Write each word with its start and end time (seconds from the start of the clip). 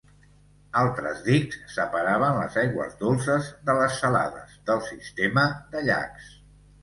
Altres 0.83 1.19
dics 1.27 1.57
separaven 1.73 2.39
les 2.39 2.57
aigües 2.61 2.97
dolces 3.03 3.51
de 3.69 3.75
les 3.81 3.99
salades 4.05 4.55
del 4.71 4.83
sistema 4.87 5.47
de 5.77 5.85
llacs. 5.91 6.33